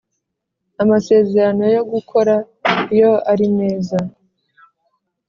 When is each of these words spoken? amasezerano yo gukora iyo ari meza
amasezerano 0.81 1.63
yo 1.75 1.83
gukora 1.91 2.35
iyo 2.93 3.11
ari 3.31 3.45
meza 3.57 3.97